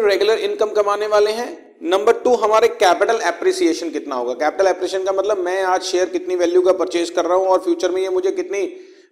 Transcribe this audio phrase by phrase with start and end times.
[0.00, 1.48] Regular income कमाने वाले हैं।
[1.82, 4.32] नंबर टू हमारे कैपिटल एप्रिसिएशन कितना होगा?
[4.34, 7.58] कैपिटल एप्रिसिएशन का मतलब मैं आज शेयर कितनी वैल्यू का परचेज कर रहा हूँ और
[7.58, 8.62] फ्यूचर में ये मुझे कितनी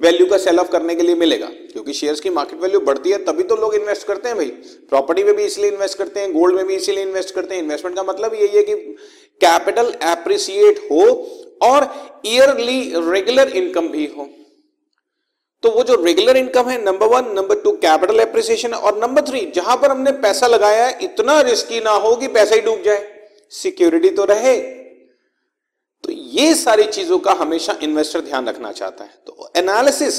[0.00, 3.18] वैल्यू का सेल ऑफ़ करने के लिए मिलेगा। क्योंकि शेयर्स की मार्केट वैल्यू बढ़ती है,
[3.18, 4.46] तभी तो लोग इन्वेस्ट करते हैं भाई।
[4.90, 7.96] प्रॉपर्टी में भी इसलिए इन्वेस्ट करते हैं गोल्ड में भी इसीलिए इन्वेस्ट करते हैं। इन्वेस्टमेंट
[7.96, 8.74] का मतलब यही है कि
[9.40, 11.06] कैपिटल एप्रिसिएट हो
[11.62, 11.88] और
[12.26, 12.80] ईयरली
[13.10, 14.28] रेगुलर इनकम भी हो।
[15.64, 19.40] तो वो जो रेगुलर इनकम है number one number two capital appreciation और नंबर थ्री
[19.54, 23.28] जहाँ पर हमने पैसा लगाया है, इतना रिस्की ना हो कि पैसा ही डूब जाए।
[23.52, 24.56] सिक्योरिटी तो रहे।
[26.04, 30.18] तो ये सारी चीज़ों का हमेशा इन्वेस्टर ध्यान रखना चाहता है। तो एनालिसिस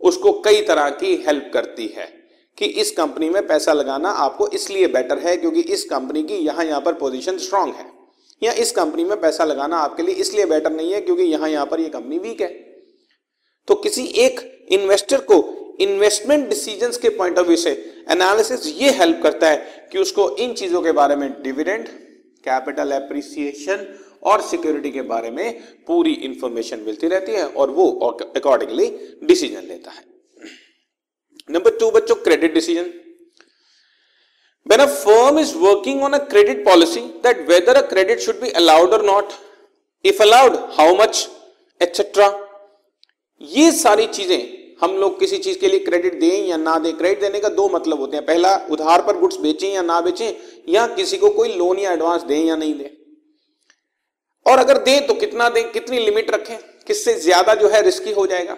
[0.00, 2.06] उसको कई तरह की हेल्प करती है
[2.58, 6.64] कि इस कंपनी में पैसा लगाना आपको इसलिए बेटर है क्योंकि इस कंपनी की यहाँ
[6.64, 7.86] यहाँ पर पोजीशन स्ट्रांग है।
[8.42, 11.66] या इस कंपनी में पैसा लगाना आपके लिए इसलिए बेटर नहीं है क्योंकि यहाँ यहाँ
[11.66, 12.71] पर ये कंपनी वीक है।
[13.68, 14.40] तो किसी एक
[14.72, 15.38] इन्वेस्टर को
[15.80, 17.72] इन्वेस्टमेंट डिसीजंस के पॉइंट ऑफ़ व्यू से
[18.10, 21.88] एनालिसिस ये हेल्प करता है कि उसको इन चीज़ों के बारे में डिविडेंड
[22.44, 23.86] कैपिटल एप्रिसिएशन
[24.30, 27.90] और सिक्योरिटी के बारे में पूरी इंफॉर्मेशन मिलती रहती है और वो
[28.36, 28.88] अकॉर्डिंगली
[29.24, 30.04] डिसीज़न लेता है
[31.50, 32.92] नंबर टू बच्चों credit decision
[34.66, 38.52] When a firm is working on a credit policy, that whether a credit should be
[38.52, 39.36] allowed or not,
[40.04, 41.26] if allowed, how much,
[41.80, 42.32] etc.
[43.42, 44.40] ये सारी चीज़ें
[44.82, 46.92] हम लोग किसी चीज़ के लिए क्रेडिट दें या ना दें?
[46.92, 50.32] क्रेडिट देने का दो मतलब होते हैं। पहला, उधार पर गुड्स बेचें या ना बेचें,
[50.68, 52.90] या किसी को कोई लोन या एडवांस दें या नहीं दें।
[54.46, 58.26] और अगर दें तो कितना दें, कितनी लिमिट रखें, किससे ज़्यादा जो है रिस्की हो
[58.26, 58.56] जाएगा।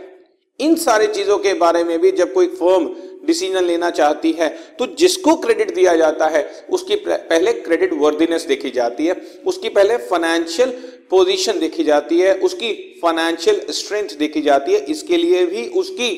[0.60, 2.88] इन सारी चीज़ों के बारे में भी जब कोई फर्म
[3.26, 4.48] डिसीज़न लेना चाहती है
[4.78, 9.14] तो जिसको क्रेडिट दिया जाता है, उसकी पहले क्रेडिट वर्दीनेस देखी जाती है।
[9.46, 10.72] उसकी पहले फाइनेंशियल
[11.10, 16.10] पोजीशन देखी जाती है, उसकी फाइनेंशियल स्ट्रेंथ देखी जाती है, इसके लिए भी उसकी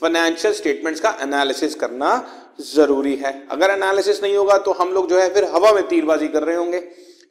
[0.00, 2.10] फाइनेंशियल स्टेटमेंट्स का एनालिसिस करना
[2.64, 6.28] ज़रूरी है। अगर एनालिसिस नहीं होगा तो हम लोग जो है फिर हवा में तीरबाजी
[6.28, 6.80] कर रहे होंगे।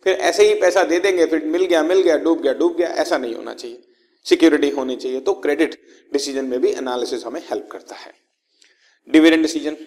[0.06, 2.88] फिर ऐसे ही पैसा दे देंगे, फिर मिल गया मिल गया, डूब गया डूब गया,
[2.88, 3.81] ऐसा नहीं होना चाहिए।
[4.25, 5.80] सिक्योरिटी होनी चाहिए तो क्रेडिट
[6.12, 8.13] डिसीज़न में भी एनालिसिस हमें हेल्प करता है।
[9.07, 9.78] Dividend decision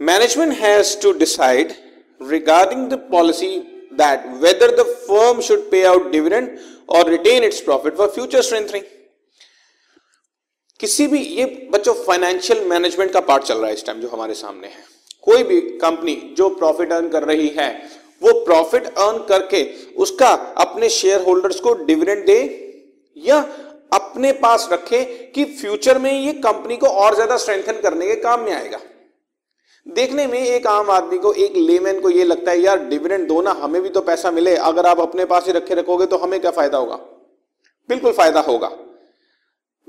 [0.00, 1.72] management has to decide
[2.20, 3.48] regarding the policy
[3.92, 6.58] that whether the firm should pay out dividend
[6.88, 8.84] और retain its profit for future strengthening
[10.80, 14.34] किसी भी, ये बच्चों फाइनेंशियल मैनेजमेंट का पार्ट चल रहा है इस टाइम जो हमारे
[14.34, 14.84] सामने है।
[15.22, 17.70] कोई भी कंपनी जो प्रॉफिट अर्न कर रही है,
[18.22, 19.62] वो प्रॉफिट अर्न करके
[19.98, 20.28] उसका
[20.58, 22.38] अपने शेयर होल्डर्स को डिविडेंड दे
[23.16, 23.38] या
[23.92, 25.02] अपने पास रखे
[25.34, 28.78] कि फ्यूचर में ये कंपनी को और ज़्यादा स्ट्रेंथन करने के काम में आएगा।
[29.86, 33.40] देखने में एक आम आदमी को, एक लेमैन को ये लगता है, यार डिविडेंड दो
[33.42, 36.38] ना, हमें भी तो पैसा मिले। अगर आप अपने पास ही रखे रखोगे तो हमें
[36.40, 36.96] क्या फ़ायदा होगा?
[37.88, 38.68] बिल्कुल फ़ायदा होगा।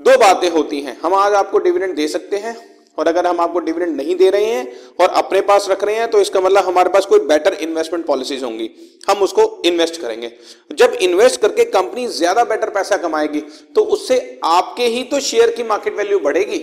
[0.00, 2.56] दो बातें होती हैं। हम आज आपको डिविडेंड दे सकते हैं,
[2.98, 4.66] और अगर हम आपको डिविडेंड नहीं दे रहे हैं,
[5.00, 8.44] और अपने पास रख रहे हैं तो इसका मतलब हमारे पास कोई बेटर इन्वेस्टमेंट पॉलिसीज़
[8.44, 8.70] होंगी।
[9.08, 10.32] हम उसको इन्वेस्ट करेंगे।
[10.72, 13.40] जब इन्वेस्ट करके कंपनी ज़्यादा बेटर पैसा कमाएगी
[13.74, 16.58] तो उससे आपके ही तो शेयर की मार्केट वैल्यू बढ़ेगी।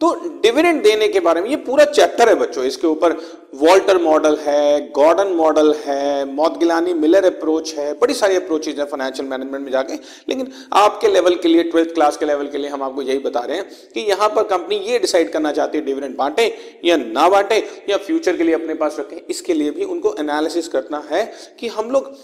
[0.00, 3.12] तो डिविडेंड देने के बारे में ये पूरा चैप्टर है बच्चों, इसके ऊपर
[3.56, 9.28] वॉल्टर मॉडल है गॉर्डन मॉडल है मौतगिलानी मिलर अप्रोच है, बड़ी सारी अप्रोचेज है फाइनेंशियल
[9.28, 9.94] मैनेजमेंट में जाके।
[10.28, 13.40] लेकिन आपके लेवल के लिए ट्वेल्थ क्लास के लेवल के लिए हम आपको यही बता
[13.40, 16.46] रहे हैं कि यहाँ पर कंपनी ये डिसाइड करना चाहती है डिविडेंड बांटे
[16.84, 20.68] या ना बांटे या फ्यूचर के लिए अपने पास रखें, इसके लिए भी उनको एनालिसिस
[20.68, 21.24] करना है
[21.60, 22.14] कि हम लोग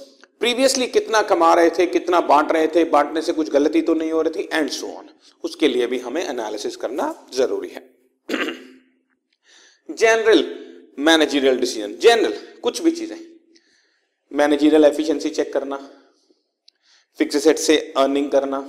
[0.40, 4.12] प्रीवियसली कितना कमा रहे थे, कितना बांट रहे थे, बांटने से कुछ गलती तो नहीं
[4.12, 5.08] हो रही थी एंड सो ऑन
[5.44, 7.82] उसके लिए भी हमें एनालिसिस करना ज़रूरी है।
[9.88, 10.44] जनरल
[10.98, 13.16] मैनेजरियल डिसीज़न जनरल कुछ भी चीज़ें।
[14.32, 15.76] मैनेजरियल एफिशिएंसी चेक करना।
[17.18, 18.60] फिक्स सेट से अर्निंग करना।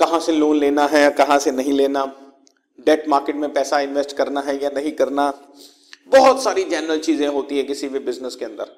[0.00, 2.04] कहाँ से लोन लेना है, कहाँ से नहीं लेना।
[2.78, 5.32] डेट मार्केट में पैसा इन्वेस्ट करना है या नहीं करना।
[6.12, 8.74] बहुत सारी जनरल चीज़ें होती है किसी भी बिज़नेस के अंदर।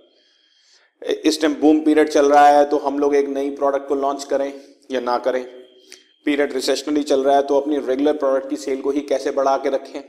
[1.02, 4.24] इस टाइम बूम पीरियड चल रहा है तो हम लोग एक नई प्रोडक्ट को लॉन्च
[4.24, 4.52] करें
[4.90, 5.42] या ना करें।
[6.26, 9.56] पीरियड रिसेशनली चल रहा है तो अपनी रेगुलर प्रोडक्ट की सेल को ही कैसे बढ़ा
[9.56, 10.00] के रखें?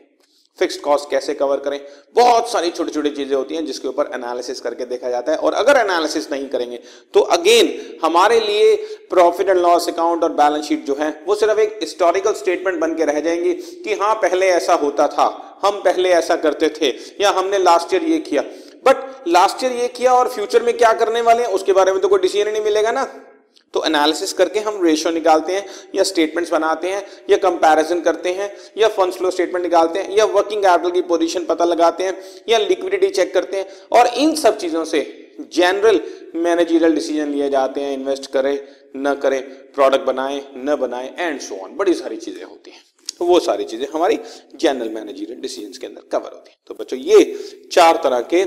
[0.60, 1.80] फिक्स्ड कॉस्ट कैसे कवर करें?
[2.16, 5.54] बहुत सारी छोटी छोटी चीज़ें होती हैं जिसके ऊपर एनालिसिस करके देखा जाता है, और
[5.54, 6.80] अगर एनालिसिस नहीं करेंगे
[7.14, 8.76] तो अगेन हमारे लिए
[9.10, 12.96] प्रॉफिट एंड लॉस अकाउंट और बैलेंस शीट जो है, वो सिर्फ़ एक हिस्टोरिकल स्टेटमेंट बन
[12.96, 15.28] के रह जाएँगी कि हाँ पहले ऐसा होता था,
[15.64, 16.90] हम पहले ऐसा करते थे,
[17.22, 18.44] या हमने लास्ट ईयर ये किया।
[19.28, 22.08] लास्ट ईयर ये किया और फ्यूचर में क्या करने वाले हैं, उसके बारे में तो
[22.08, 23.04] कोई डिसीज़न नहीं मिलेगा ना।
[23.74, 28.52] तो एनालिसिस करके हम रेशियो निकालते हैं, या स्टेटमेंट्स बनाते हैं, या कंपैरिजन करते हैं,
[28.78, 32.18] या फंड फ्लो स्टेटमेंट निकालते हैं, या वर्किंग कैपिटल की पोजीशन पता लगाते हैं,
[32.50, 35.02] या लिक्विडिटी चेक करते हैं, और इन सब चीज़ों से
[35.54, 36.02] जनरल
[36.36, 38.60] मैनेजरियल डिसीज़न लिए जाते हैं इन्वेस्ट करें,
[38.98, 39.42] न करें
[39.74, 42.84] प्रोडक्ट बनाएँ, न बनाएँ एंड सो ऑन बड़ी सारी चीज़ें होती हैं।
[43.20, 44.20] तो वो सारी चीज़ें हमारी
[44.56, 48.44] जनरल मैनेजरियल डिसीजंस के अंदर कवर होती है। तो बच्चों, ये चार तरह के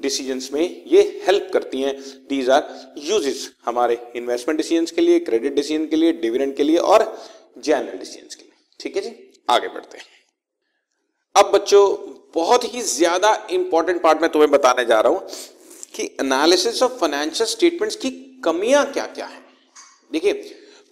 [0.00, 1.94] डिसीजंस में ये हेल्प करती हैं।
[2.28, 6.76] दीज आर यूजेस हमारे इन्वेस्टमेंट डिसीजंस के लिए क्रेडिट डिसीज़न के लिए डिविडेंड के लिए
[6.78, 7.04] और
[7.58, 9.14] जनरल डिसीजंस के लिए। ठीक है जी?
[9.50, 10.04] आगे बढ़ते हैं।
[11.34, 11.86] अब बच्चों,
[12.34, 15.28] बहुत ही ज़्यादा इंपॉर्टेंट पार्ट में तुम्हें बताने जा रहा हूँ
[15.94, 18.10] कि एनालिसिस ऑफ़ फाइनेंशियल स्टेटमेंट्स की
[18.44, 19.42] कमियाँ क्या क्या है।
[20.12, 20.32] देखिए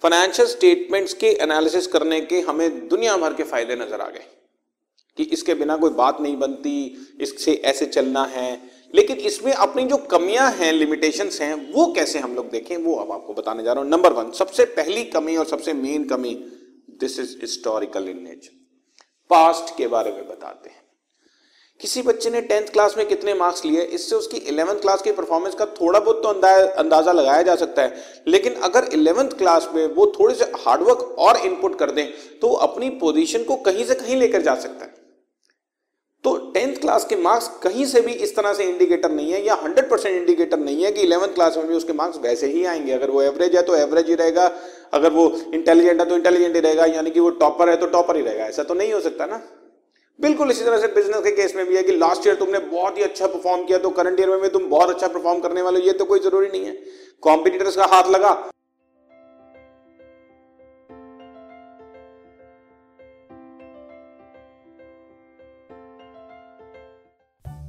[0.03, 4.25] फाइनेंशियल स्टेटमेंट्स के एनालिसिस करने के हमें दुनिया भर के फ़ायदे नज़र आ गए
[5.17, 6.75] कि इसके बिना कोई बात नहीं बनती,
[7.21, 8.59] इससे ऐसे चलना है
[8.93, 13.11] लेकिन इसमें अपनी जो कमियाँ हैं लिमिटेशंस हैं, वो कैसे हम लोग देखें, वो अब
[13.11, 16.33] आपको बताने जा रहा हूँ। नंबर वन सबसे पहली कमी और सबसे मेन कमी
[16.99, 18.61] this is historical in nature
[19.31, 20.81] past के बारे में बताते हैं।
[21.79, 25.55] किसी बच्चे ने टेंथ क्लास में कितने मार्क्स लिए, इससे उसकी इलेवंथ क्लास की परफॉर्मेंस
[25.55, 26.29] का थोड़ा बहुत तो
[26.79, 31.37] अंदाज़ा लगाया जा सकता है। लेकिन अगर इलेवंथ क्लास में वो थोड़े से हार्डवर्क और
[31.37, 32.05] इनपुट कर दें
[32.41, 34.93] तो अपनी पोजीशन को कहीं से कहीं लेकर जा सकता है।
[36.23, 39.55] तो टेंथ क्लास के मार्क्स कहीं से भी इस तरह से इंडिकेटर नहीं है, या
[39.63, 42.91] हंड्रेड परसेंट इंडिकेटर नहीं है कि इलेवंथ क्लास में भी उसके मार्क्स वैसे ही आएँगे।
[42.91, 44.51] अगर वो एवरेज है तो एवरेज ही रहेगा,
[44.93, 48.15] अगर वो इंटेलिजेंट है तो इंटेलिजेंट ही रहेगा, यानी कि वो टॉपर है तो टॉपर
[48.15, 49.41] ही रहेगा। ऐसा तो नहीं हो सकता ना?
[50.19, 52.97] बिल्कुल इसी तरह से बिज़नेस के केस में भी है कि लास्ट ईयर तुमने बहुत
[52.97, 55.79] ही अच्छा परफॉर्म किया तो करंट ईयर में भी तुम बहुत अच्छा परफॉर्म करने वाले
[55.81, 56.77] ये तो कोई ज़रूरी नहीं है।
[57.23, 58.31] कॉम्पिटिटर्स का हाथ लगा